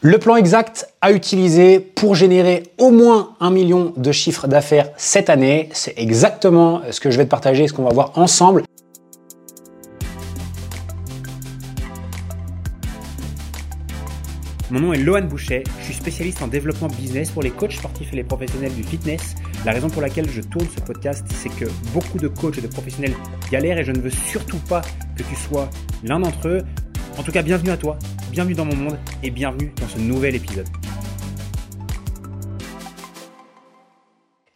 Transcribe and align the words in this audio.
Le 0.00 0.18
plan 0.18 0.36
exact 0.36 0.86
à 1.00 1.10
utiliser 1.10 1.80
pour 1.80 2.14
générer 2.14 2.62
au 2.78 2.92
moins 2.92 3.34
un 3.40 3.50
million 3.50 3.92
de 3.96 4.12
chiffres 4.12 4.46
d'affaires 4.46 4.90
cette 4.96 5.28
année, 5.28 5.70
c'est 5.72 5.98
exactement 5.98 6.82
ce 6.92 7.00
que 7.00 7.10
je 7.10 7.16
vais 7.16 7.24
te 7.24 7.30
partager, 7.30 7.66
ce 7.66 7.72
qu'on 7.72 7.82
va 7.82 7.92
voir 7.92 8.16
ensemble. 8.16 8.62
Mon 14.70 14.78
nom 14.78 14.92
est 14.92 14.98
Lohan 14.98 15.22
Boucher, 15.22 15.64
je 15.80 15.84
suis 15.86 15.94
spécialiste 15.94 16.42
en 16.42 16.46
développement 16.46 16.86
business 16.86 17.32
pour 17.32 17.42
les 17.42 17.50
coachs 17.50 17.72
sportifs 17.72 18.12
et 18.12 18.16
les 18.16 18.22
professionnels 18.22 18.74
du 18.74 18.84
fitness. 18.84 19.34
La 19.66 19.72
raison 19.72 19.88
pour 19.88 20.02
laquelle 20.02 20.30
je 20.30 20.42
tourne 20.42 20.66
ce 20.76 20.80
podcast, 20.80 21.26
c'est 21.34 21.48
que 21.48 21.64
beaucoup 21.92 22.18
de 22.18 22.28
coachs 22.28 22.58
et 22.58 22.60
de 22.60 22.68
professionnels 22.68 23.14
galèrent 23.50 23.78
et 23.78 23.84
je 23.84 23.90
ne 23.90 23.98
veux 23.98 24.10
surtout 24.10 24.60
pas 24.68 24.82
que 25.16 25.24
tu 25.24 25.34
sois 25.34 25.68
l'un 26.04 26.20
d'entre 26.20 26.46
eux. 26.46 26.62
En 27.18 27.24
tout 27.24 27.32
cas, 27.32 27.42
bienvenue 27.42 27.70
à 27.70 27.76
toi, 27.76 27.98
bienvenue 28.30 28.54
dans 28.54 28.64
mon 28.64 28.76
monde 28.76 28.98
et 29.24 29.30
bienvenue 29.30 29.72
dans 29.80 29.88
ce 29.88 29.98
nouvel 29.98 30.36
épisode. 30.36 30.68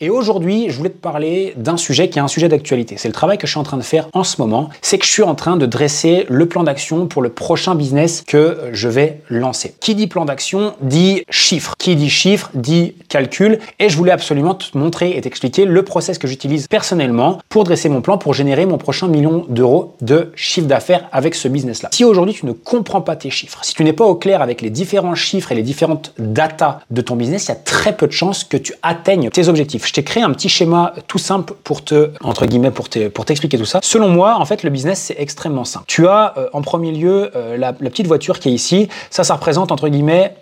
Et 0.05 0.11
aujourd'hui, 0.11 0.66
je 0.69 0.77
voulais 0.77 0.91
te 0.91 0.98
parler 0.98 1.55
d'un 1.56 1.77
sujet 1.77 2.09
qui 2.09 2.19
est 2.19 2.23
un 2.23 2.27
sujet 2.27 2.48
d'actualité. 2.48 2.97
C'est 2.98 3.06
le 3.06 3.15
travail 3.15 3.38
que 3.38 3.47
je 3.47 3.52
suis 3.52 3.61
en 3.61 3.62
train 3.62 3.77
de 3.77 3.84
faire 3.84 4.09
en 4.15 4.25
ce 4.25 4.41
moment. 4.41 4.69
C'est 4.83 4.98
que 4.98 5.06
je 5.06 5.11
suis 5.12 5.23
en 5.23 5.37
train 5.37 5.56
de 5.56 5.65
dresser 5.65 6.27
le 6.28 6.47
plan 6.47 6.65
d'action 6.65 7.06
pour 7.06 7.23
le 7.23 7.28
prochain 7.28 7.77
business 7.77 8.25
que 8.27 8.59
je 8.73 8.88
vais 8.88 9.20
lancer. 9.30 9.77
Qui 9.78 9.95
dit 9.95 10.09
plan 10.09 10.25
d'action 10.25 10.75
dit 10.80 11.23
chiffre. 11.30 11.77
Qui 11.78 11.95
dit 11.95 12.11
chiffre 12.11 12.51
dit 12.55 12.95
calcul. 13.09 13.61
Et 13.78 13.88
je 13.88 13.97
voulais 13.97 14.11
absolument 14.11 14.56
te 14.56 14.77
montrer 14.77 15.16
et 15.16 15.20
t'expliquer 15.20 15.66
le 15.66 15.84
process 15.84 16.19
que 16.19 16.27
j'utilise 16.27 16.66
personnellement 16.66 17.39
pour 17.48 17.62
dresser 17.62 17.89
mon 17.89 18.00
plan 18.00 18.19
pour 18.19 18.34
générer 18.34 18.66
mon 18.66 18.78
prochain 18.78 19.06
million 19.06 19.47
d'euros 19.48 19.95
de 20.00 20.33
chiffre 20.34 20.66
d'affaires 20.66 21.09
avec 21.12 21.37
ce 21.37 21.47
business-là. 21.47 21.91
Si 21.92 22.05
aujourd'hui 22.05 22.34
tu 22.34 22.45
ne 22.45 22.53
comprends 22.53 23.03
pas 23.03 23.14
tes 23.14 23.30
chiffres, 23.30 23.61
si 23.62 23.73
tu 23.73 23.84
n'es 23.84 23.92
pas 23.92 24.06
au 24.06 24.16
clair 24.16 24.42
avec 24.42 24.62
les 24.62 24.70
différents 24.70 25.14
chiffres 25.14 25.53
et 25.53 25.55
les 25.55 25.62
différentes 25.62 26.12
datas 26.19 26.80
de 26.91 27.03
ton 27.03 27.14
business, 27.14 27.45
il 27.45 27.48
y 27.50 27.53
a 27.53 27.55
très 27.55 27.97
peu 27.97 28.09
de 28.09 28.12
chances 28.12 28.42
que 28.42 28.56
tu 28.56 28.75
atteignes 28.83 29.30
tes 29.30 29.47
objectifs 29.47 29.91
je 29.92 29.96
t'ai 29.96 30.04
créé 30.04 30.22
un 30.22 30.30
petit 30.30 30.48
schéma 30.48 30.94
tout 31.06 31.18
simple 31.18 31.52
pour 31.64 31.84
te, 31.84 32.12
entre 32.22 32.46
guillemets, 32.46 32.70
pour 32.70 32.88
t'expliquer 32.88 33.58
tout 33.58 33.66
ça. 33.66 33.80
Selon 33.82 34.08
moi, 34.08 34.36
en 34.38 34.46
fait, 34.46 34.62
le 34.62 34.70
business, 34.70 34.98
c'est 34.98 35.16
extrêmement 35.18 35.66
simple. 35.66 35.84
Tu 35.86 36.08
as 36.08 36.32
euh, 36.38 36.48
en 36.54 36.62
premier 36.62 36.92
lieu 36.92 37.30
euh, 37.36 37.58
la, 37.58 37.74
petite 37.74 38.06
voiture 38.06 38.38
qui 38.38 38.48
est 38.48 38.52
ici. 38.52 38.88
Ça, 39.10 39.22
ça 39.22 39.34
représente, 39.34 39.70
entre 39.70 39.90
guillemets, 39.90 40.34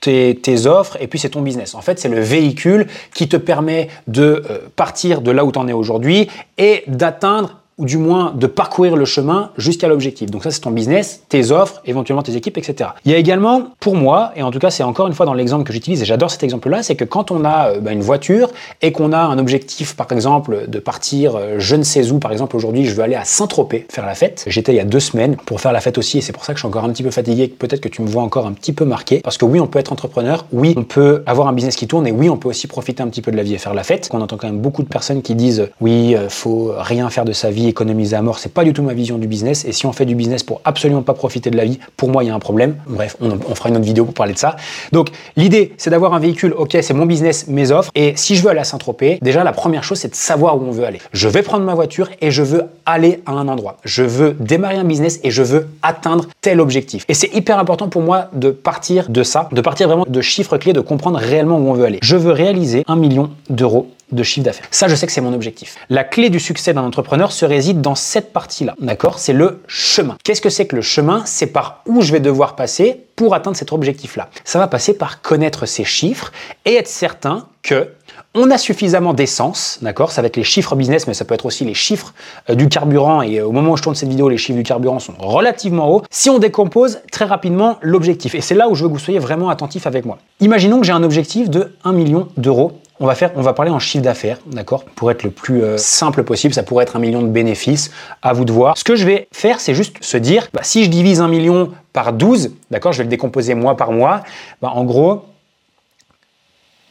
tes, 0.00 0.66
offres 0.66 0.96
et 0.98 1.06
puis 1.06 1.20
c'est 1.20 1.28
ton 1.28 1.42
business. 1.42 1.76
En 1.76 1.82
fait, 1.82 2.00
c'est 2.00 2.08
le 2.08 2.18
véhicule 2.18 2.88
qui 3.14 3.28
te 3.28 3.36
permet 3.36 3.86
de 4.08 4.42
euh, 4.50 4.58
partir 4.74 5.20
de 5.20 5.30
là 5.30 5.44
où 5.44 5.52
tu 5.52 5.60
en 5.60 5.68
es 5.68 5.72
aujourd'hui 5.72 6.28
et 6.58 6.82
d'atteindre 6.88 7.61
ou 7.78 7.86
du 7.86 7.96
moins 7.96 8.32
de 8.36 8.46
parcourir 8.46 8.96
le 8.96 9.04
chemin 9.04 9.50
jusqu'à 9.56 9.88
l'objectif. 9.88 10.30
Donc 10.30 10.44
ça, 10.44 10.50
c'est 10.50 10.60
ton 10.60 10.70
business, 10.70 11.22
tes 11.28 11.50
offres, 11.50 11.80
éventuellement 11.84 12.22
tes 12.22 12.36
équipes, 12.36 12.58
etc. 12.58 12.90
Il 13.04 13.12
y 13.12 13.14
a 13.14 13.18
également, 13.18 13.68
pour 13.80 13.94
moi, 13.96 14.32
et 14.36 14.42
en 14.42 14.50
tout 14.50 14.58
cas, 14.58 14.70
c'est 14.70 14.82
encore 14.82 15.06
une 15.06 15.14
fois 15.14 15.26
dans 15.26 15.34
l'exemple 15.34 15.64
que 15.64 15.72
j'utilise, 15.72 16.02
et 16.02 16.04
j'adore 16.04 16.30
cet 16.30 16.42
exemple-là, 16.42 16.82
c'est 16.82 16.96
que 16.96 17.04
quand 17.04 17.30
on 17.30 17.44
a 17.44 17.70
euh, 17.70 17.80
bah, 17.80 17.92
une 17.92 18.02
voiture 18.02 18.50
et 18.82 18.92
qu'on 18.92 19.12
a 19.12 19.18
un 19.18 19.38
objectif, 19.38 19.96
par 19.96 20.10
exemple, 20.12 20.68
de 20.68 20.78
partir 20.78 21.36
euh, 21.36 21.56
je 21.58 21.76
ne 21.76 21.82
sais 21.82 22.10
où, 22.10 22.18
par 22.18 22.32
exemple, 22.32 22.56
aujourd'hui, 22.56 22.84
je 22.84 22.94
veux 22.94 23.02
aller 23.02 23.14
à 23.14 23.24
Saint-Tropez 23.24 23.86
faire 23.90 24.06
la 24.06 24.14
fête. 24.14 24.44
J'étais 24.46 24.72
il 24.72 24.76
y 24.76 24.80
a 24.80 24.84
deux 24.84 25.00
semaines 25.00 25.36
pour 25.36 25.60
faire 25.60 25.72
la 25.72 25.80
fête 25.80 25.98
aussi, 25.98 26.18
et 26.18 26.20
c'est 26.20 26.32
pour 26.32 26.44
ça 26.44 26.52
que 26.52 26.58
je 26.58 26.62
suis 26.62 26.68
encore 26.68 26.84
un 26.84 26.90
petit 26.90 27.02
peu 27.02 27.10
fatigué, 27.10 27.48
peut-être 27.48 27.80
que 27.80 27.88
tu 27.88 28.02
me 28.02 28.08
vois 28.08 28.22
encore 28.22 28.46
un 28.46 28.52
petit 28.52 28.72
peu 28.72 28.84
marqué, 28.84 29.20
parce 29.20 29.38
que 29.38 29.44
oui, 29.44 29.60
on 29.60 29.66
peut 29.66 29.78
être 29.78 29.92
entrepreneur, 29.92 30.44
oui, 30.52 30.74
on 30.76 30.84
peut 30.84 31.22
avoir 31.26 31.48
un 31.48 31.52
business 31.52 31.76
qui 31.76 31.86
tourne, 31.86 32.06
et 32.06 32.12
oui, 32.12 32.28
on 32.28 32.36
peut 32.36 32.48
aussi 32.48 32.66
profiter 32.66 33.02
un 33.02 33.08
petit 33.08 33.22
peu 33.22 33.32
de 33.32 33.36
la 33.36 33.42
vie 33.42 33.54
et 33.54 33.58
faire 33.58 33.74
la 33.74 33.82
fête. 33.82 34.08
On 34.12 34.20
entend 34.20 34.36
quand 34.36 34.46
même 34.46 34.60
beaucoup 34.60 34.82
de 34.82 34.88
personnes 34.88 35.22
qui 35.22 35.34
disent, 35.34 35.70
oui, 35.80 36.14
euh, 36.14 36.28
faut 36.28 36.72
rien 36.76 37.08
faire 37.10 37.24
de 37.24 37.32
sa 37.32 37.50
vie 37.50 37.61
économiser 37.68 38.16
à 38.16 38.22
mort, 38.22 38.38
c'est 38.38 38.52
pas 38.52 38.64
du 38.64 38.72
tout 38.72 38.82
ma 38.82 38.94
vision 38.94 39.18
du 39.18 39.26
business. 39.26 39.64
Et 39.64 39.72
si 39.72 39.86
on 39.86 39.92
fait 39.92 40.04
du 40.04 40.14
business 40.14 40.42
pour 40.42 40.60
absolument 40.64 41.02
pas 41.02 41.14
profiter 41.14 41.50
de 41.50 41.56
la 41.56 41.64
vie, 41.64 41.78
pour 41.96 42.10
moi, 42.10 42.24
il 42.24 42.28
y 42.28 42.30
a 42.30 42.34
un 42.34 42.38
problème. 42.38 42.76
Bref, 42.86 43.16
on, 43.20 43.54
fera 43.54 43.68
une 43.68 43.76
autre 43.76 43.84
vidéo 43.84 44.04
pour 44.04 44.14
parler 44.14 44.32
de 44.32 44.38
ça. 44.38 44.56
Donc, 44.92 45.10
l'idée, 45.36 45.72
c'est 45.76 45.90
d'avoir 45.90 46.14
un 46.14 46.18
véhicule, 46.18 46.54
ok, 46.56 46.76
c'est 46.80 46.94
mon 46.94 47.06
business, 47.06 47.46
mes 47.48 47.70
offres. 47.70 47.90
Et 47.94 48.14
si 48.16 48.36
je 48.36 48.42
veux 48.42 48.50
aller 48.50 48.60
à 48.60 48.64
Saint-Tropez, 48.64 49.18
déjà, 49.22 49.44
la 49.44 49.52
première 49.52 49.84
chose, 49.84 49.98
c'est 49.98 50.10
de 50.10 50.14
savoir 50.14 50.56
où 50.56 50.64
on 50.64 50.70
veut 50.70 50.84
aller. 50.84 51.00
Je 51.12 51.28
vais 51.28 51.42
prendre 51.42 51.64
ma 51.64 51.74
voiture 51.74 52.08
et 52.20 52.30
je 52.30 52.42
veux 52.42 52.64
aller 52.86 53.22
à 53.26 53.32
un 53.32 53.48
endroit. 53.48 53.78
Je 53.84 54.02
veux 54.02 54.36
démarrer 54.38 54.76
un 54.76 54.84
business 54.84 55.20
et 55.22 55.30
je 55.30 55.42
veux 55.42 55.68
atteindre 55.82 56.26
tel 56.40 56.60
objectif. 56.60 57.04
Et 57.08 57.14
c'est 57.14 57.34
hyper 57.34 57.58
important 57.58 57.88
pour 57.88 58.02
moi 58.02 58.28
de 58.32 58.50
partir 58.50 59.08
de 59.08 59.22
ça, 59.22 59.48
de 59.52 59.60
partir 59.60 59.88
vraiment 59.88 60.04
de 60.08 60.20
chiffres 60.20 60.56
clés, 60.56 60.72
de 60.72 60.80
comprendre 60.80 61.18
réellement 61.18 61.58
où 61.58 61.68
on 61.68 61.74
veut 61.74 61.84
aller. 61.84 61.98
Je 62.02 62.16
veux 62.16 62.32
réaliser 62.32 62.84
un 62.86 62.96
million 62.96 63.30
d'euros 63.50 63.88
de 64.12 64.22
chiffre 64.22 64.44
d'affaires. 64.44 64.66
Ça, 64.70 64.88
je 64.88 64.94
sais 64.94 65.06
que 65.06 65.12
c'est 65.12 65.20
mon 65.20 65.34
objectif. 65.34 65.76
La 65.88 66.04
clé 66.04 66.30
du 66.30 66.40
succès 66.40 66.72
d'un 66.72 66.82
entrepreneur 66.82 67.32
se 67.32 67.44
réside 67.44 67.80
dans 67.80 67.94
cette 67.94 68.32
partie-là, 68.32 68.74
d'accord? 68.80 69.18
C'est 69.18 69.32
le 69.32 69.62
chemin. 69.66 70.16
Qu'est-ce 70.24 70.40
que 70.40 70.50
c'est 70.50 70.66
que 70.66 70.76
le 70.76 70.82
chemin? 70.82 71.22
C'est 71.26 71.46
par 71.46 71.82
où 71.86 72.02
je 72.02 72.12
vais 72.12 72.20
devoir 72.20 72.56
passer 72.56 73.04
pour 73.16 73.34
atteindre 73.34 73.56
cet 73.56 73.72
objectif-là. 73.72 74.28
Ça 74.44 74.58
va 74.58 74.68
passer 74.68 74.94
par 74.94 75.22
connaître 75.22 75.66
ces 75.66 75.84
chiffres 75.84 76.32
et 76.64 76.74
être 76.74 76.88
certain 76.88 77.46
que 77.62 77.88
on 78.34 78.50
a 78.50 78.56
suffisamment 78.56 79.12
d'essence, 79.12 79.78
d'accord? 79.82 80.10
Ça 80.10 80.22
va 80.22 80.26
être 80.26 80.36
les 80.36 80.44
chiffres 80.44 80.74
business, 80.74 81.06
mais 81.06 81.12
ça 81.12 81.26
peut 81.26 81.34
être 81.34 81.44
aussi 81.44 81.64
les 81.64 81.74
chiffres 81.74 82.14
euh, 82.48 82.54
du 82.54 82.68
carburant. 82.68 83.20
Et 83.20 83.38
euh, 83.38 83.46
au 83.46 83.52
moment 83.52 83.72
où 83.72 83.76
je 83.76 83.82
tourne 83.82 83.94
cette 83.94 84.08
vidéo, 84.08 84.28
les 84.28 84.38
chiffres 84.38 84.56
du 84.56 84.62
carburant 84.62 84.98
sont 84.98 85.14
relativement 85.18 85.90
hauts. 85.92 86.02
Si 86.10 86.30
on 86.30 86.38
décompose 86.38 87.00
très 87.10 87.26
rapidement 87.26 87.78
l'objectif, 87.82 88.34
et 88.34 88.40
c'est 88.40 88.54
là 88.54 88.68
où 88.68 88.74
je 88.74 88.84
veux 88.84 88.88
que 88.88 88.94
vous 88.94 88.98
soyez 88.98 89.18
vraiment 89.18 89.50
attentifs 89.50 89.86
avec 89.86 90.06
moi. 90.06 90.18
Imaginons 90.40 90.80
que 90.80 90.86
j'ai 90.86 90.92
un 90.92 91.02
objectif 91.02 91.50
de 91.50 91.74
1 91.84 91.92
million 91.92 92.28
d'euros 92.38 92.72
on 93.02 93.06
va, 93.06 93.16
faire, 93.16 93.32
on 93.34 93.42
va 93.42 93.52
parler 93.52 93.72
en 93.72 93.80
chiffre 93.80 94.04
d'affaires, 94.04 94.38
d'accord 94.46 94.84
Pour 94.84 95.10
être 95.10 95.24
le 95.24 95.32
plus 95.32 95.64
euh, 95.64 95.76
simple 95.76 96.22
possible, 96.22 96.54
ça 96.54 96.62
pourrait 96.62 96.84
être 96.84 96.94
un 96.94 97.00
million 97.00 97.20
de 97.20 97.26
bénéfices, 97.26 97.90
à 98.22 98.32
vous 98.32 98.44
de 98.44 98.52
voir. 98.52 98.78
Ce 98.78 98.84
que 98.84 98.94
je 98.94 99.04
vais 99.04 99.26
faire, 99.32 99.58
c'est 99.58 99.74
juste 99.74 99.96
se 100.04 100.16
dire, 100.16 100.46
bah, 100.52 100.60
si 100.62 100.84
je 100.84 100.88
divise 100.88 101.20
un 101.20 101.26
million 101.26 101.72
par 101.92 102.12
12, 102.12 102.52
d'accord 102.70 102.92
Je 102.92 102.98
vais 102.98 103.04
le 103.04 103.10
décomposer 103.10 103.54
mois 103.54 103.76
par 103.76 103.90
mois. 103.90 104.22
Bah, 104.62 104.70
en 104.72 104.84
gros, 104.84 105.24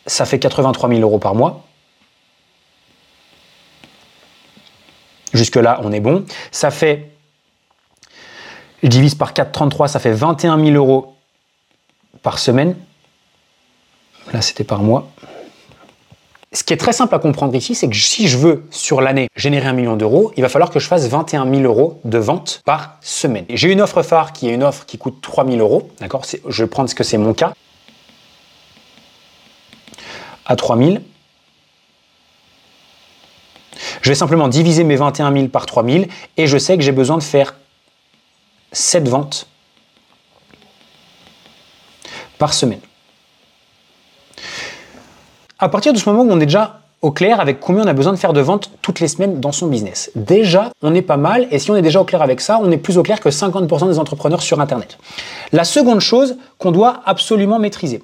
ça 0.05 0.25
fait 0.25 0.37
83 0.37 0.89
000 0.89 0.99
euros 0.99 1.17
par 1.17 1.33
mois. 1.33 1.63
Jusque-là, 5.33 5.79
on 5.81 5.93
est 5.93 6.01
bon. 6.01 6.25
Ça 6.51 6.71
fait, 6.71 7.09
je 8.83 8.89
divise 8.89 9.15
par 9.15 9.31
4,33, 9.31 9.87
ça 9.87 9.99
fait 9.99 10.11
21 10.11 10.61
000 10.61 10.71
euros 10.71 11.15
par 12.21 12.37
semaine. 12.37 12.75
Là, 14.33 14.41
c'était 14.41 14.65
par 14.65 14.83
mois. 14.83 15.09
Ce 16.53 16.65
qui 16.65 16.73
est 16.73 16.77
très 16.77 16.91
simple 16.91 17.15
à 17.15 17.19
comprendre 17.19 17.55
ici, 17.55 17.75
c'est 17.75 17.87
que 17.87 17.95
si 17.95 18.27
je 18.27 18.37
veux, 18.37 18.67
sur 18.71 18.99
l'année, 18.99 19.29
générer 19.37 19.69
un 19.69 19.73
million 19.73 19.95
d'euros, 19.95 20.33
il 20.35 20.41
va 20.41 20.49
falloir 20.49 20.69
que 20.69 20.79
je 20.79 20.87
fasse 20.87 21.07
21 21.07 21.49
000 21.49 21.61
euros 21.61 22.01
de 22.03 22.17
vente 22.17 22.61
par 22.65 22.97
semaine. 22.99 23.45
J'ai 23.47 23.71
une 23.71 23.79
offre 23.79 24.03
phare 24.03 24.33
qui 24.33 24.49
est 24.49 24.53
une 24.53 24.63
offre 24.63 24.85
qui 24.85 24.97
coûte 24.97 25.21
3 25.21 25.45
000 25.45 25.59
euros, 25.59 25.89
d'accord? 26.01 26.25
Je 26.45 26.63
vais 26.63 26.69
prendre 26.69 26.89
ce 26.89 26.95
que 26.95 27.05
c'est 27.05 27.17
mon 27.17 27.33
cas. 27.33 27.53
À 30.45 30.57
3 30.57 30.77
000. 30.77 30.97
Je 34.01 34.09
vais 34.09 34.15
simplement 34.15 34.49
diviser 34.49 34.83
mes 34.83 34.97
21 34.97 35.31
000 35.31 35.47
par 35.47 35.65
3 35.65 35.85
000 35.85 36.05
et 36.35 36.47
je 36.47 36.57
sais 36.57 36.75
que 36.75 36.83
j'ai 36.83 36.91
besoin 36.91 37.17
de 37.17 37.23
faire 37.23 37.55
7 38.73 39.07
ventes 39.07 39.47
par 42.37 42.53
semaine 42.53 42.81
à 45.61 45.69
partir 45.69 45.93
de 45.93 45.97
ce 45.97 46.09
moment 46.09 46.23
où 46.23 46.31
on 46.31 46.39
est 46.41 46.45
déjà 46.45 46.79
au 47.01 47.11
clair 47.11 47.39
avec 47.39 47.59
combien 47.59 47.83
on 47.83 47.87
a 47.87 47.93
besoin 47.93 48.13
de 48.13 48.17
faire 48.17 48.33
de 48.33 48.41
ventes 48.41 48.71
toutes 48.81 48.99
les 48.99 49.07
semaines 49.07 49.39
dans 49.39 49.51
son 49.51 49.67
business. 49.67 50.11
Déjà, 50.15 50.71
on 50.81 50.93
est 50.93 51.01
pas 51.01 51.17
mal, 51.17 51.47
et 51.51 51.59
si 51.59 51.71
on 51.71 51.75
est 51.75 51.81
déjà 51.81 52.01
au 52.01 52.03
clair 52.03 52.21
avec 52.21 52.41
ça, 52.41 52.59
on 52.61 52.69
est 52.71 52.77
plus 52.77 52.97
au 52.97 53.03
clair 53.03 53.19
que 53.19 53.29
50% 53.29 53.87
des 53.87 53.97
entrepreneurs 53.97 54.41
sur 54.41 54.59
Internet. 54.59 54.97
La 55.51 55.63
seconde 55.63 55.99
chose 55.99 56.35
qu'on 56.57 56.71
doit 56.71 57.01
absolument 57.05 57.59
maîtriser, 57.59 58.03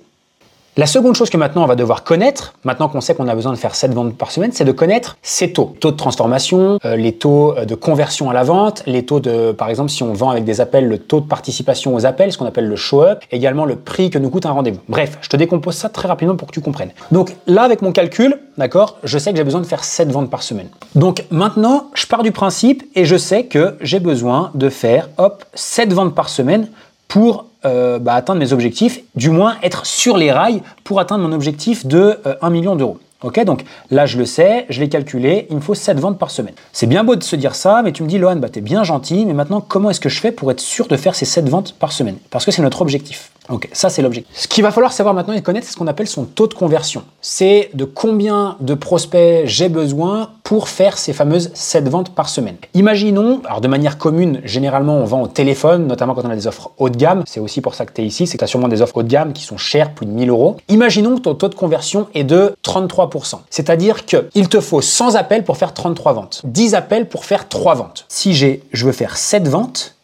la 0.78 0.86
seconde 0.86 1.16
chose 1.16 1.32
que 1.32 1.38
maintenant 1.38 1.64
on 1.64 1.68
va 1.68 1.76
devoir 1.76 2.04
connaître, 2.04 2.54
maintenant 2.64 2.88
qu'on 2.88 3.02
sait 3.02 3.16
qu'on 3.16 3.28
a 3.28 3.34
besoin 3.34 3.52
de 3.52 3.58
faire 3.58 3.74
7 3.74 3.94
ventes 3.96 4.16
par 4.16 4.30
semaine, 4.30 4.52
c'est 4.54 4.64
de 4.64 4.72
connaître 4.72 5.18
ces 5.24 5.52
taux. 5.52 5.76
Taux 5.80 5.90
de 5.90 5.98
transformation, 5.98 6.78
euh, 6.86 6.96
les 6.96 7.14
taux 7.14 7.58
euh, 7.58 7.66
de 7.66 7.74
conversion 7.74 8.30
à 8.30 8.34
la 8.34 8.44
vente, 8.44 8.84
les 8.86 9.04
taux 9.04 9.20
de, 9.20 9.54
par 9.54 9.70
exemple, 9.70 9.90
si 9.90 10.04
on 10.04 10.14
vend 10.14 10.30
avec 10.30 10.46
des 10.46 10.62
appels, 10.62 10.88
le 10.88 11.00
taux 11.00 11.20
de 11.20 11.26
participation 11.26 11.96
aux 11.96 12.06
appels, 12.06 12.32
ce 12.32 12.38
qu'on 12.38 12.46
appelle 12.46 12.68
le 12.68 12.76
show-up, 12.76 13.24
également 13.32 13.66
le 13.66 13.76
prix 13.76 14.12
que 14.12 14.20
nous 14.20 14.30
coûte 14.30 14.46
un 14.46 14.52
rendez-vous. 14.52 14.80
Bref, 14.88 15.18
je 15.22 15.30
te 15.30 15.36
décompose 15.36 15.74
ça 15.74 15.90
très 15.90 16.08
rapidement 16.08 16.36
pour 16.36 16.48
que 16.48 16.54
tu 16.54 16.62
comprennes. 16.62 16.92
Donc 17.12 17.36
là, 17.48 17.64
avec 17.64 17.82
mon 17.82 17.92
calcul, 17.92 18.40
d'accord, 18.60 19.00
je 19.04 19.18
sais 19.18 19.32
que 19.32 19.38
j'ai 19.38 19.44
besoin 19.44 19.62
de 19.62 19.66
faire 19.66 19.84
7 19.84 20.12
ventes 20.12 20.30
par 20.30 20.44
semaine. 20.44 20.70
Donc 20.94 21.26
maintenant, 21.32 21.90
je 21.96 22.06
pars 22.06 22.22
du 22.22 22.32
principe 22.32 22.84
et 22.94 23.04
je 23.04 23.18
sais 23.18 23.46
que 23.46 23.78
j'ai 23.82 24.00
besoin 24.00 24.52
de 24.54 24.70
faire, 24.70 25.10
hop, 25.18 25.44
7 25.56 25.92
ventes 25.92 26.14
par 26.14 26.30
semaine 26.30 26.68
pour 27.08 27.46
euh, 27.66 28.00
bah, 28.00 28.14
atteindre 28.14 28.40
mes 28.40 28.54
objectifs, 28.54 29.02
du 29.16 29.30
moins 29.30 29.56
être 29.64 29.86
sur 29.86 30.18
les 30.18 30.32
rails 30.32 30.62
pour 30.84 31.00
atteindre 31.00 31.28
mon 31.28 31.34
objectif 31.34 31.86
de 31.86 32.20
1 32.42 32.48
euh, 32.48 32.50
million 32.50 32.76
d'euros. 32.76 33.00
Ok, 33.24 33.44
donc 33.46 33.64
là 33.90 34.06
je 34.06 34.20
le 34.20 34.26
sais, 34.26 34.68
je 34.70 34.80
l'ai 34.80 34.90
calculé, 34.90 35.48
il 35.50 35.56
me 35.56 35.62
faut 35.62 35.74
7 35.74 36.00
ventes 36.00 36.20
par 36.20 36.30
semaine. 36.30 36.54
C'est 36.72 36.86
bien 36.86 37.04
beau 37.04 37.16
de 37.16 37.24
se 37.24 37.36
dire 37.36 37.56
ça, 37.56 37.82
mais 37.84 37.92
tu 37.92 38.04
me 38.04 38.08
dis, 38.08 38.20
Lohan, 38.20 38.36
bah, 38.36 38.50
t'es 38.50 38.62
bien 38.62 38.84
gentil, 38.84 39.26
mais 39.26 39.34
maintenant 39.34 39.60
comment 39.60 39.90
est-ce 39.90 40.00
que 40.00 40.10
je 40.10 40.20
fais 40.20 40.32
pour 40.32 40.52
être 40.52 40.60
sûr 40.60 40.88
de 40.88 40.96
faire 40.96 41.16
ces 41.16 41.26
7 41.26 41.50
ventes 41.50 41.74
par 41.74 41.92
semaine? 41.92 42.18
Parce 42.30 42.46
que 42.46 42.52
c'est 42.52 42.62
notre 42.62 42.82
objectif. 42.82 43.32
Ok, 43.50 43.70
ça 43.72 43.90
c'est 43.90 44.02
l'objectif. 44.02 44.36
Ce 44.36 44.48
qu'il 44.48 44.64
va 44.64 44.72
falloir 44.72 44.92
savoir 44.92 45.16
maintenant 45.16 45.34
et 45.34 45.42
connaître, 45.42 45.66
c'est 45.66 45.74
ce 45.74 45.78
qu'on 45.78 45.88
appelle 45.88 46.08
son 46.08 46.26
taux 46.26 46.48
de 46.48 46.54
conversion. 46.54 47.04
C'est 47.22 47.70
de 47.74 47.86
combien 47.86 48.58
de 48.60 48.74
prospects 48.74 49.44
j'ai 49.46 49.70
besoin 49.70 50.32
pour 50.44 50.68
faire 50.68 50.98
ces 50.98 51.14
fameuses 51.14 51.52
7 51.54 51.88
ventes 51.88 52.10
par 52.14 52.30
semaine. 52.30 52.58
Imaginons, 52.74 53.42
alors 53.46 53.62
de 53.62 53.68
manière 53.68 53.98
commune, 53.98 54.42
généralement 54.44 54.96
on 54.96 55.06
vend 55.06 55.22
au 55.22 55.28
téléphone, 55.28 55.88
notamment 55.88 56.14
quand 56.14 56.26
on 56.26 56.30
a 56.30 56.36
des 56.36 56.48
offres 56.48 56.72
haut 56.78 56.90
de 56.90 56.98
gamme. 56.98 57.24
C'est 57.26 57.40
aussi 57.40 57.62
pour 57.62 57.76
ça 57.76 57.86
que 57.86 57.94
tu 57.94 58.02
es 58.02 58.06
ici, 58.06 58.28
c'est 58.28 58.38
que 58.38 58.40
tu 58.40 58.44
as 58.44 58.48
sûrement 58.48 58.68
des 58.68 58.82
offres 58.82 58.98
haut 58.98 59.04
de 59.04 59.10
gamme 59.10 59.34
qui 59.34 59.44
sont 59.44 59.58
chères, 59.58 59.94
plus 59.94 60.06
de 60.06 60.12
1000 60.12 60.30
euros. 60.30 60.58
Imaginons 60.70 61.16
que 61.16 61.22
ton 61.22 61.36
taux 61.36 61.50
de 61.50 61.56
conversion 61.56 62.08
est 62.14 62.24
de 62.24 62.56
33%. 62.64 63.40
C'est-à-dire 63.50 64.06
qu'il 64.06 64.50
te 64.50 64.60
faut 64.60 64.82
100 64.82 65.16
appels 65.16 65.44
pour 65.44 65.58
faire 65.58 65.74
33 65.74 66.14
ventes, 66.14 66.42
10 66.46 66.76
appels 66.76 67.08
pour 67.08 67.26
faire 67.26 67.48
3 67.48 67.76
ventes. 67.76 68.06
Si 68.10 68.34
j'ai, 68.34 68.64
je 68.72 68.86
veux 68.86 68.92
faire 68.92 69.18
7 69.18 69.48
ventes, 69.48 69.97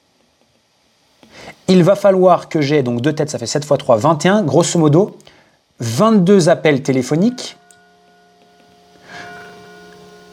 il 1.67 1.83
va 1.83 1.95
falloir 1.95 2.49
que 2.49 2.61
j'ai, 2.61 2.83
donc 2.83 3.01
deux 3.01 3.13
têtes, 3.13 3.29
ça 3.29 3.37
fait 3.37 3.47
7 3.47 3.63
x 3.63 3.77
3, 3.77 3.97
21, 3.97 4.43
grosso 4.43 4.77
modo, 4.77 5.17
22 5.79 6.49
appels 6.49 6.83
téléphoniques 6.83 7.57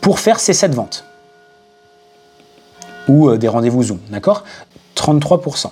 pour 0.00 0.19
faire 0.19 0.41
ces 0.41 0.53
7 0.53 0.75
ventes. 0.75 1.05
Ou 3.09 3.31
euh, 3.31 3.38
des 3.38 3.49
rendez-vous 3.49 3.82
Zoom, 3.82 3.99
d'accord? 4.11 4.44
33%. 4.97 5.71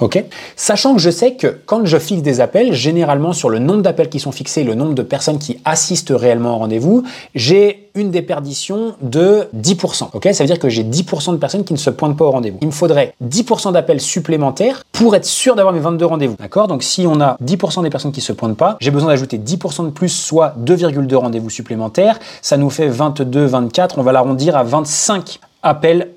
Ok 0.00 0.24
Sachant 0.56 0.94
que 0.94 1.00
je 1.00 1.10
sais 1.10 1.34
que 1.34 1.58
quand 1.66 1.84
je 1.84 1.98
fixe 1.98 2.22
des 2.22 2.40
appels, 2.40 2.72
généralement 2.72 3.32
sur 3.32 3.50
le 3.50 3.58
nombre 3.58 3.82
d'appels 3.82 4.08
qui 4.08 4.20
sont 4.20 4.32
fixés, 4.32 4.62
le 4.62 4.74
nombre 4.74 4.94
de 4.94 5.02
personnes 5.02 5.38
qui 5.38 5.58
assistent 5.64 6.12
réellement 6.14 6.54
au 6.54 6.58
rendez-vous, 6.58 7.02
j'ai 7.34 7.90
une 7.94 8.10
déperdition 8.12 8.94
de 9.02 9.48
10%. 9.56 10.10
Ok 10.12 10.28
Ça 10.32 10.44
veut 10.44 10.46
dire 10.46 10.60
que 10.60 10.68
j'ai 10.68 10.84
10% 10.84 11.32
de 11.32 11.36
personnes 11.36 11.64
qui 11.64 11.72
ne 11.72 11.78
se 11.78 11.90
pointent 11.90 12.16
pas 12.16 12.26
au 12.26 12.30
rendez-vous. 12.30 12.58
Il 12.62 12.68
me 12.68 12.72
faudrait 12.72 13.14
10% 13.24 13.72
d'appels 13.72 14.00
supplémentaires 14.00 14.84
pour 14.92 15.16
être 15.16 15.24
sûr 15.24 15.56
d'avoir 15.56 15.74
mes 15.74 15.80
22 15.80 16.04
rendez-vous. 16.06 16.36
D'accord 16.38 16.68
Donc 16.68 16.84
si 16.84 17.06
on 17.06 17.20
a 17.20 17.36
10% 17.44 17.82
des 17.82 17.90
personnes 17.90 18.12
qui 18.12 18.20
se 18.20 18.32
pointent 18.32 18.56
pas, 18.56 18.76
j'ai 18.80 18.92
besoin 18.92 19.08
d'ajouter 19.08 19.38
10% 19.38 19.86
de 19.86 19.90
plus, 19.90 20.10
soit 20.10 20.54
2,2 20.60 21.14
rendez-vous 21.16 21.50
supplémentaires. 21.50 22.20
Ça 22.40 22.56
nous 22.56 22.70
fait 22.70 22.88
22, 22.88 23.46
24. 23.46 23.98
On 23.98 24.02
va 24.02 24.12
l'arrondir 24.12 24.56
à 24.56 24.62
25 24.62 25.40
appels 25.64 26.10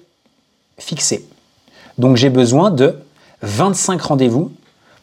fixés. 0.77 1.25
Donc 1.97 2.17
j'ai 2.17 2.29
besoin 2.29 2.69
de 2.69 2.95
25 3.41 4.01
rendez-vous 4.01 4.51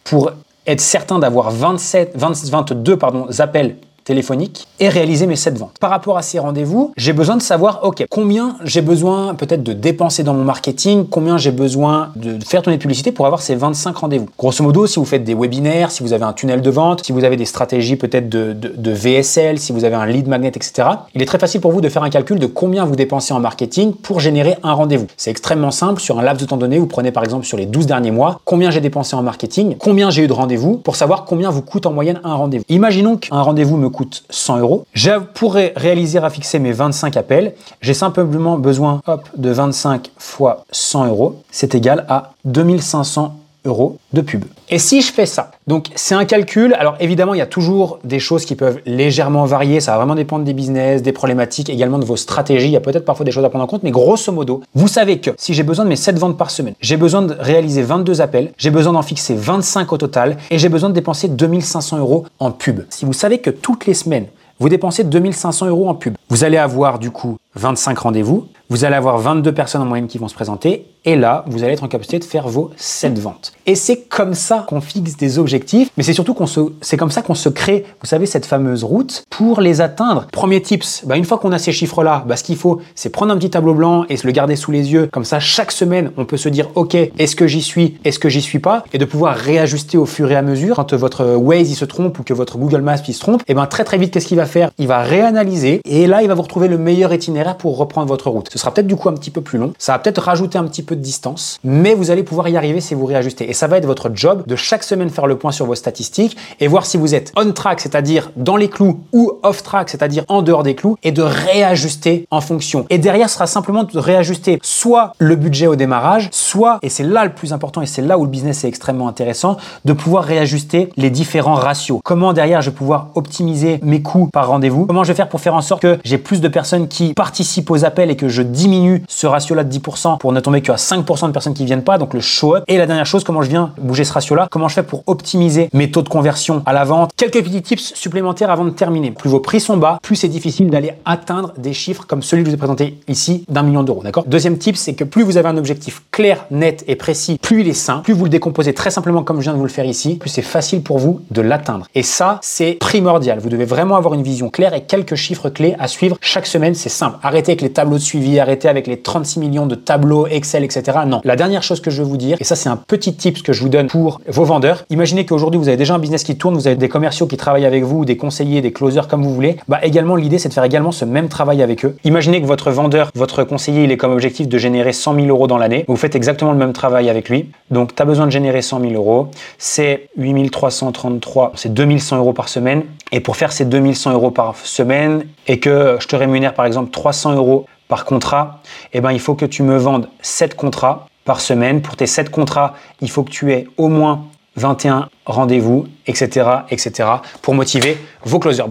pour 0.05 0.33
être 0.67 0.81
certain 0.81 1.19
d'avoir 1.19 1.51
27, 1.51 2.13
22 2.17 2.97
pardon, 2.97 3.27
appels 3.39 3.77
téléphoniques 4.09 4.67
et 4.81 4.89
réaliser 4.89 5.27
mes 5.27 5.37
7 5.37 5.59
ventes. 5.59 5.75
Par 5.79 5.91
rapport 5.91 6.17
à 6.17 6.23
ces 6.23 6.39
rendez-vous, 6.39 6.93
j'ai 6.97 7.13
besoin 7.13 7.37
de 7.37 7.43
savoir, 7.43 7.81
OK, 7.83 8.03
combien 8.09 8.57
j'ai 8.65 8.81
besoin 8.81 9.35
peut-être 9.35 9.63
de 9.63 9.75
dépenser 9.75 10.23
dans 10.23 10.33
mon 10.33 10.45
marketing, 10.45 11.07
combien 11.07 11.37
j'ai 11.37 11.51
besoin 11.51 12.11
de 12.17 12.43
faire 12.43 12.63
tourner 12.63 12.79
de 12.79 12.81
publicité 12.81 13.13
pour 13.13 13.27
avoir 13.27 13.43
ces 13.43 13.55
25 13.55 13.95
rendez-vous. 13.99 14.27
Grosso 14.39 14.65
modo, 14.65 14.87
si 14.87 14.99
vous 14.99 15.05
faites 15.05 15.25
des 15.25 15.35
webinaires, 15.35 15.91
si 15.91 16.03
vous 16.03 16.15
avez 16.15 16.25
un 16.25 16.33
tunnel 16.33 16.63
de 16.63 16.71
vente, 16.71 17.05
si 17.05 17.13
vous 17.13 17.23
avez 17.23 17.37
des 17.37 17.45
stratégies 17.45 17.97
peut-être 17.97 18.31
de, 18.31 18.55
de, 18.55 18.91
VSL, 18.91 19.59
si 19.59 19.73
vous 19.73 19.85
avez 19.85 19.95
un 19.95 20.07
lead 20.07 20.27
magnet, 20.27 20.49
etc., 20.49 20.89
il 21.15 21.21
est 21.21 21.27
très 21.27 21.39
facile 21.39 21.61
pour 21.61 21.73
vous 21.73 21.83
de 21.83 21.91
faire 21.91 22.03
un 22.03 22.11
calcul 22.11 22.39
de 22.39 22.47
combien 22.47 22.87
vous 22.87 22.97
dépensez 22.97 23.35
en 23.35 23.41
marketing 23.41 23.93
pour 23.93 24.21
générer 24.21 24.57
un 24.63 24.73
rendez-vous. 24.73 25.07
C'est 25.19 25.31
extrêmement 25.31 25.71
simple. 25.71 26.01
Sur 26.01 26.19
un 26.19 26.23
laps 26.23 26.43
de 26.43 26.49
temps 26.49 26.57
donné, 26.57 26.79
vous 26.79 26.87
prenez 26.87 27.13
par 27.13 27.25
exemple 27.25 27.45
sur 27.45 27.59
les 27.59 27.67
12 27.67 27.87
derniers 27.87 28.11
mois, 28.11 28.41
combien 28.47 28.71
j'ai 28.71 28.81
dépensé 28.81 29.15
en 29.17 29.23
marketing, 29.23 29.77
combien 29.79 30.09
j'ai 30.09 30.25
eu 30.25 30.29
de 30.29 30.33
rendez-vous 30.33 30.79
pour 30.79 30.97
savoir 30.97 31.27
combien 31.27 31.51
vous 31.51 31.61
coûte 31.61 31.85
en 31.85 31.93
moyenne 31.93 32.21
un 32.25 32.35
rendez-vous. 32.35 32.65
Imaginons 32.71 33.19
qu'un 33.19 33.43
rendez-vous 33.43 33.77
me 33.77 33.91
coûte 33.91 33.98
100 34.31 34.59
euros. 34.59 34.87
Pour 35.35 35.55
réaliser 35.55 36.19
à 36.19 36.31
fixer 36.31 36.59
mes 36.59 36.73
25 36.73 37.17
appels, 37.17 37.55
j'ai 37.81 37.95
simplement 37.95 38.59
besoin 38.59 39.01
hop, 39.07 39.29
de 39.37 39.51
25 39.51 40.11
fois 40.19 40.65
100 40.71 41.07
euros. 41.07 41.43
C'est 41.51 41.75
égal 41.75 42.05
à 42.09 42.33
2500 42.45 43.38
euros 43.65 43.99
de 44.13 44.21
pub. 44.21 44.45
Et 44.71 44.79
si 44.79 45.01
je 45.01 45.13
fais 45.13 45.27
ça 45.27 45.51
Donc 45.67 45.89
c'est 45.95 46.15
un 46.15 46.25
calcul. 46.25 46.75
Alors 46.75 46.97
évidemment, 47.01 47.35
il 47.35 47.39
y 47.39 47.43
a 47.43 47.47
toujours 47.47 47.99
des 48.05 48.19
choses 48.19 48.45
qui 48.45 48.55
peuvent 48.55 48.81
légèrement 48.87 49.45
varier. 49.45 49.81
Ça 49.81 49.93
va 49.93 49.99
vraiment 49.99 50.15
dépendre 50.15 50.45
des 50.45 50.53
business, 50.53 51.03
des 51.03 51.13
problématiques, 51.13 51.71
également 51.71 51.99
de 51.99 52.05
vos 52.05 52.17
stratégies. 52.17 52.67
Il 52.67 52.73
y 52.73 52.77
a 52.77 52.81
peut-être 52.81 53.05
parfois 53.05 53.25
des 53.25 53.33
choses 53.33 53.45
à 53.45 53.49
prendre 53.49 53.65
en 53.65 53.69
compte, 53.69 53.83
mais 53.83 53.91
grosso 53.91 54.33
modo, 54.33 54.63
vous 54.75 54.89
savez 54.89 55.19
que 55.19 55.31
si 55.37 55.55
j'ai 55.55 55.63
besoin 55.63 55.85
de 55.85 55.91
mes 55.91 55.97
7 55.97 56.19
ventes 56.19 56.37
par 56.37 56.51
semaine, 56.51 56.75
j'ai 56.81 56.97
besoin 56.97 57.23
de 57.23 57.35
réaliser 57.39 57.83
22 57.83 58.21
appels, 58.21 58.53
j'ai 58.57 58.71
besoin 58.71 58.93
d'en 58.93 59.03
fixer 59.03 59.35
25 59.35 59.93
au 59.93 59.97
total 59.97 60.37
et 60.51 60.59
j'ai 60.59 60.69
besoin 60.69 60.91
de 60.91 60.95
dépenser 60.95 61.29
2500 61.29 61.99
euros 61.99 62.25
en 62.39 62.51
pub. 62.51 62.81
Si 62.91 63.05
vous 63.05 63.13
savez 63.13 63.39
que 63.39 63.51
toutes 63.51 63.87
les 63.87 63.95
semaines, 63.95 64.27
vous 64.61 64.69
dépensez 64.69 65.05
2500 65.05 65.67
euros 65.69 65.89
en 65.89 65.95
pub. 65.95 66.17
Vous 66.29 66.43
allez 66.43 66.57
avoir 66.57 66.99
du 66.99 67.11
coup 67.11 67.37
25 67.55 67.99
rendez-vous, 67.99 68.47
vous 68.71 68.85
allez 68.85 68.97
avoir 68.97 69.19
22 69.19 69.53
personnes 69.53 69.81
en 69.81 69.87
moyenne 69.87 70.09
qui 70.09 70.19
vont 70.19 70.29
se 70.29 70.35
présenter, 70.35 70.87
et 71.05 71.17
là, 71.17 71.45
vous 71.47 71.65
allez 71.65 71.73
être 71.73 71.85
en 71.85 71.89
capacité 71.89 72.19
de 72.19 72.25
faire 72.25 72.49
vos 72.49 72.71
7 72.77 73.19
ventes. 73.19 73.53
Et 73.65 73.75
c'est 73.75 74.03
comme 74.03 74.35
ça 74.35 74.67
qu'on 74.69 74.83
fixe 74.83 75.17
des 75.17 75.39
objectifs, 75.39 75.91
mais 75.97 76.03
c'est 76.03 76.13
surtout 76.13 76.35
qu'on 76.35 76.47
se, 76.47 76.61
c'est 76.83 76.99
comme 76.99 77.11
ça 77.11 77.23
qu'on 77.23 77.35
se 77.35 77.49
crée, 77.49 77.87
vous 78.03 78.07
savez, 78.07 78.27
cette 78.27 78.45
fameuse 78.45 78.85
route 78.85 79.25
pour 79.31 79.63
les 79.63 79.81
atteindre. 79.81 80.27
Premier 80.31 80.61
tips, 80.61 81.05
bah 81.07 81.17
une 81.17 81.25
fois 81.25 81.39
qu'on 81.39 81.53
a 81.53 81.59
ces 81.59 81.73
chiffres-là, 81.73 82.25
bah 82.29 82.37
ce 82.37 82.45
qu'il 82.45 82.57
faut, 82.57 82.81
c'est 82.95 83.09
prendre 83.09 83.33
un 83.33 83.39
petit 83.39 83.49
tableau 83.49 83.73
blanc 83.73 84.05
et 84.11 84.19
se 84.19 84.27
le 84.27 84.33
garder 84.33 84.55
sous 84.55 84.71
les 84.71 84.93
yeux. 84.93 85.09
Comme 85.11 85.25
ça, 85.25 85.41
chaque 85.41 85.73
semaine, 85.73 86.11
on 86.19 86.27
peut 86.27 86.37
se 86.37 86.51
dire, 86.51 86.69
ok, 86.75 86.95
est-ce 86.95 87.37
que 87.37 87.47
j'y 87.47 87.63
suis, 87.63 87.99
est-ce 88.05 88.19
que 88.19 88.29
j'y 88.29 88.43
suis 88.43 88.59
pas, 88.59 88.85
et 88.93 88.99
de 88.99 89.05
pouvoir 89.07 89.35
réajuster 89.35 89.97
au 89.97 90.05
fur 90.05 90.31
et 90.31 90.37
à 90.37 90.43
mesure. 90.43 90.77
Quand 90.77 90.93
votre 90.93 91.37
Waze 91.37 91.71
il 91.71 91.77
se 91.77 91.87
trompe 91.87 92.19
ou 92.19 92.23
que 92.23 92.35
votre 92.35 92.59
Google 92.59 92.83
Maps 92.83 92.97
il 93.09 93.15
se 93.15 93.21
trompe, 93.21 93.43
et 93.49 93.55
ben 93.55 93.65
très 93.67 93.85
très 93.85 93.97
vite, 93.97 94.13
qu'est-ce 94.13 94.27
qu'il 94.27 94.37
va 94.37 94.47
faire? 94.47 94.71
Il 94.79 94.89
va 94.89 94.99
réanalyser 94.99 95.81
et 95.87 96.07
là, 96.07 96.23
il 96.23 96.29
va 96.29 96.35
vous 96.35 96.43
retrouver 96.43 96.69
le 96.69 96.77
meilleur 96.77 97.15
itinéraire 97.15 97.38
pour 97.59 97.77
reprendre 97.77 98.09
votre 98.09 98.31
route. 98.31 98.49
Ce 98.53 98.59
sera 98.59 98.73
peut-être 98.73 98.87
du 98.87 98.97
coup 98.97 99.09
un 99.09 99.15
petit 99.15 99.31
peu 99.31 99.41
plus 99.41 99.59
long, 99.59 99.73
ça 99.79 99.93
va 99.93 99.99
peut-être 99.99 100.23
rajouter 100.23 100.59
un 100.59 100.65
petit 100.65 100.83
peu 100.83 100.97
de 100.97 101.01
distance, 101.01 101.59
mais 101.65 101.95
vous 101.95 102.11
allez 102.11 102.23
pouvoir 102.23 102.49
y 102.49 102.57
arriver 102.57 102.81
si 102.81 102.95
vous 102.95 103.07
réajustez. 103.07 103.49
Et 103.49 103.53
ça 103.53 103.67
va 103.67 103.79
être 103.79 103.87
votre 103.87 104.11
job 104.13 104.43
de 104.47 104.57
chaque 104.57 104.83
semaine 104.83 105.11
faire 105.11 105.27
le 105.27 105.39
point 105.39 105.53
sur 105.53 105.67
vos 105.67 105.75
statistiques 105.75 106.37
et 106.61 106.69
voir 106.69 106.87
si 106.87 106.97
vous 106.97 107.15
êtes 107.15 107.33
on 107.37 107.53
track, 107.53 107.81
c'est-à-dire 107.81 108.31
dans 108.37 108.57
les 108.57 108.69
clous, 108.69 109.01
ou 109.13 109.33
off 109.43 109.63
track, 109.63 109.89
c'est-à-dire 109.91 110.25
en 110.29 110.43
dehors 110.43 110.63
des 110.63 110.75
clous, 110.75 110.97
et 111.03 111.13
de 111.13 111.23
réajuster 111.23 112.27
en 112.31 112.41
fonction. 112.41 112.87
Et 112.91 112.99
derrière, 112.99 113.29
ce 113.29 113.35
sera 113.35 113.47
simplement 113.47 113.85
de 113.85 113.99
réajuster 113.99 114.59
soit 114.63 115.13
le 115.19 115.37
budget 115.37 115.67
au 115.67 115.77
démarrage, 115.77 116.29
soit, 116.33 116.79
et 116.83 116.89
c'est 116.89 117.05
là 117.05 117.25
le 117.25 117.33
plus 117.33 117.53
important, 117.53 117.83
et 117.83 117.87
c'est 117.87 118.03
là 118.03 118.19
où 118.19 118.25
le 118.25 118.31
business 118.31 118.65
est 118.65 118.69
extrêmement 118.69 119.09
intéressant, 119.09 119.57
de 119.85 119.93
pouvoir 119.93 120.25
réajuster 120.25 120.91
les 120.97 121.11
différents 121.11 121.55
ratios. 121.55 122.01
Comment 122.05 122.33
derrière 122.33 122.63
je 122.63 122.71
vais 122.71 122.77
pouvoir 122.77 123.09
optimiser 123.15 123.81
mes 123.83 124.03
coûts 124.03 124.29
par 124.33 124.49
rendez-vous? 124.49 124.87
Comment 124.87 125.05
je 125.05 125.09
vais 125.09 125.17
faire 125.17 125.29
pour 125.29 125.41
faire 125.41 125.55
en 125.55 125.61
sorte 125.61 125.83
que 125.83 125.99
j'ai 126.05 126.19
plus 126.19 126.41
de 126.41 126.49
personnes 126.49 126.89
qui 126.89 127.15
participent 127.29 127.71
aux 127.71 127.85
appels 127.85 128.11
et 128.11 128.17
que 128.17 128.27
je 128.27 128.41
diminue 128.41 129.03
ce 129.07 129.27
ratio-là 129.27 129.63
de 129.63 129.71
10% 129.71 130.17
pour 130.17 130.33
ne 130.33 130.41
tomber 130.41 130.63
qu'à 130.63 130.77
5% 130.77 131.27
de 131.27 131.33
personnes 131.33 131.53
qui 131.53 131.67
viennent 131.67 131.83
pas, 131.83 131.99
donc 131.99 132.15
le 132.15 132.21
show 132.21 132.57
up. 132.57 132.65
Et 132.69 132.79
la 132.79 132.87
dernière 132.87 133.05
chose, 133.05 133.23
comment 133.23 133.43
je 133.43 133.51
viens 133.51 133.75
bouger 133.79 134.05
ce 134.05 134.15
ratio-là, 134.15 134.49
comment 134.51 134.67
je 134.69 134.77
fais 134.77 134.83
pour 134.83 135.03
optimiser 135.07 135.69
mes 135.75 135.91
taux 135.91 136.01
de 136.01 136.09
conversion 136.09 136.63
à 136.65 136.73
la 136.73 136.85
vente? 136.85 137.11
Quelques 137.19 137.45
petits 137.45 137.61
tips 137.61 137.93
supplémentaires 137.95 138.51
avant 138.51 138.65
de 138.65 138.71
terminer. 138.71 139.11
Plus 139.11 139.29
vos 139.29 139.41
prix 139.41 139.61
sont 139.61 139.77
bas, 139.77 139.99
plus 140.01 140.17
c'est 140.17 140.29
difficile 140.29 140.71
d'aller 140.71 140.93
atteindre 141.05 141.53
des 141.59 141.75
chiffres 141.75 142.07
comme 142.07 142.23
celui 142.23 142.45
que 142.45 142.49
je 142.49 142.53
vous 142.53 142.55
ai 142.55 142.59
présenté 142.59 142.99
ici 143.09 143.45
d'un 143.51 143.63
million 143.63 143.83
d'euros. 143.83 144.03
D'accord? 144.03 144.25
Deuxième 144.27 144.57
tip, 144.57 144.79
c'est 144.79 144.95
que 144.95 145.05
plus 145.05 145.23
vous 145.23 145.37
avez 145.37 145.51
un 145.51 145.59
objectif 145.59 146.05
clair, 146.11 146.47
net 146.51 146.83
et 146.87 146.97
précis, 146.97 147.39
plus 147.43 147.61
il 147.61 147.69
est 147.69 147.75
simple, 147.75 148.05
plus 148.05 148.15
vous 148.15 148.25
le 148.25 148.31
décomposez 148.31 148.73
très 148.73 148.91
simplement 148.91 149.23
comme 149.23 149.37
je 149.37 149.43
viens 149.43 149.53
de 149.53 149.59
vous 149.59 149.65
le 149.65 149.69
faire 149.69 149.85
ici, 149.85 150.15
plus 150.15 150.31
c'est 150.31 150.41
facile 150.41 150.83
pour 150.83 150.99
vous 150.99 151.21
de 151.31 151.43
l'atteindre. 151.43 151.89
Et 151.95 152.03
ça, 152.03 152.39
c'est 152.41 152.79
primordial. 152.81 153.39
Vous 153.39 153.51
devez 153.51 153.67
vraiment 153.67 153.97
avoir 153.97 154.15
une 154.15 154.23
vision 154.23 154.49
claire 154.49 154.73
et 154.73 154.85
quelques 154.85 155.17
chiffres 155.17 155.51
clés 155.51 155.77
à 155.79 155.89
suivre 155.89 156.17
chaque 156.23 156.47
semaine. 156.47 156.75
C'est 156.75 156.89
simple. 156.89 157.18
Arrêtez 157.23 157.53
avec 157.53 157.63
les 157.63 157.73
tableaux 157.73 157.97
de 157.97 158.03
suivi, 158.03 158.39
arrêtez 158.39 158.69
avec 158.69 158.87
les 158.87 159.01
36 159.01 159.41
millions 159.41 159.67
de 159.67 159.75
tableaux 159.75 160.27
Excel, 160.27 160.65
etc. 160.65 160.99
Non. 161.07 161.21
La 161.25 161.37
dernière 161.37 161.63
chose 161.63 161.81
que 161.81 161.91
je 161.91 162.03
veux 162.03 162.09
vous 162.09 162.17
dire, 162.17 162.37
et 162.41 162.45
ça 162.45 162.57
c'est 162.57 162.69
un 162.69 162.77
petit 162.77 163.15
tip 163.15 163.43
que 163.43 163.53
je 163.53 163.63
vous 163.63 163.69
donne 163.69 163.89
pour 163.89 164.21
vos 164.29 164.45
vendeurs, 164.45 164.85
imaginez 164.91 165.27
qu'aujourd'hui 165.27 165.59
vous 165.59 165.69
avez 165.69 165.77
déjà 165.77 165.95
un 165.95 165.99
business 165.99 166.25
qui 166.25 166.37
tourne, 166.37 166.55
vous 166.55 166.67
avez 166.67 166.77
des 166.77 166.89
commerciaux 166.89 167.27
qui 167.27 167.37
travaillent 167.37 167.67
avec 167.67 167.85
vous, 167.85 168.05
des 168.05 168.17
conseillers, 168.17 168.61
des 168.61 168.73
closers 168.73 169.09
comme 169.09 169.23
vous 169.23 169.35
voulez, 169.35 169.57
bah 169.69 169.79
également 169.83 170.17
l'idée 170.17 170.39
c'est 170.39 170.49
de 170.49 170.55
faire 170.55 170.65
également 170.65 170.93
ce 170.93 171.05
même 171.05 171.29
travail 171.29 171.63
avec 171.63 171.85
eux. 171.85 171.97
Imaginez 172.05 172.41
que 172.41 172.47
votre 172.47 172.71
vendeur, 172.71 173.11
votre 173.15 173.45
conseiller, 173.45 173.85
il 173.85 173.93
est 173.93 173.97
comme 173.97 174.13
objectif 174.13 174.49
de 174.49 174.59
générer 174.59 174.93
100 174.93 175.15
000 175.15 175.27
euros 175.27 175.47
dans 175.47 175.59
l'année, 175.59 175.85
vous 175.89 175.97
faites 175.97 176.15
exactement 176.15 176.53
le 176.53 176.59
même 176.59 176.73
travail 176.73 177.11
avec 177.11 177.29
lui, 177.29 177.51
donc 177.71 177.95
tu 177.95 178.03
as 178.03 178.05
besoin 178.05 178.27
de 178.27 178.33
générer 178.33 178.63
100 178.63 178.81
000 178.81 178.93
euros, 178.93 179.29
c'est 179.59 180.09
8333, 180.17 181.53
c'est 181.55 181.73
2100 181.73 182.19
euros 182.19 182.33
par 182.33 182.49
semaine, 182.49 182.83
et 183.13 183.21
pour 183.21 183.37
faire 183.37 183.53
ces 183.53 183.65
2100 183.65 184.13
euros 184.13 184.31
par 184.31 184.57
semaine, 184.57 185.25
et 185.47 185.61
que 185.61 185.97
je 186.01 186.07
te 186.07 186.17
rémunère 186.17 186.55
par 186.55 186.67
exemple 186.67 186.91
300 187.09 187.37
euros 187.37 187.65
par 187.89 188.05
contrat, 188.05 188.61
eh 188.93 189.01
ben, 189.01 189.13
il 189.13 189.21
faut 189.21 189.35
que 189.35 189.47
tu 189.47 189.63
me 189.63 189.79
vendes 189.79 190.11
7 190.21 190.55
contrats 190.55 191.07
par 191.25 191.41
semaine. 191.41 191.81
Pour 191.81 191.97
tes 191.97 192.07
7 192.07 192.31
contrats, 192.31 192.75
il 193.01 193.11
faut 193.11 193.23
que 193.23 193.31
tu 193.31 193.51
aies 193.51 193.67
au 193.79 193.89
moins 193.89 194.27
21 194.57 195.09
rendez-vous, 195.25 195.87
etc., 196.07 196.47
etc., 196.71 197.09
pour 197.41 197.55
motiver 197.55 197.97
vos 198.25 198.39
closers. 198.39 198.69